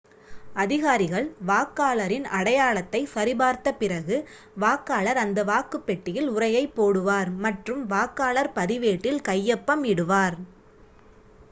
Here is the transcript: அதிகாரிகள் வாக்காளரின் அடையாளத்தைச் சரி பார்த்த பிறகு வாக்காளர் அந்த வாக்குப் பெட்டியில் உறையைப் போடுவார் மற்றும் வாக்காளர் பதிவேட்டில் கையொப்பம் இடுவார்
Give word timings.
அதிகாரிகள் 0.55 1.27
வாக்காளரின் 1.47 2.25
அடையாளத்தைச் 2.37 3.11
சரி 3.11 3.33
பார்த்த 3.35 3.73
பிறகு 3.73 4.17
வாக்காளர் 4.57 5.17
அந்த 5.17 5.43
வாக்குப் 5.43 5.85
பெட்டியில் 5.85 6.31
உறையைப் 6.31 6.75
போடுவார் 6.75 7.31
மற்றும் 7.39 7.83
வாக்காளர் 7.87 8.53
பதிவேட்டில் 8.53 9.25
கையொப்பம் 9.27 9.85
இடுவார் 9.87 10.37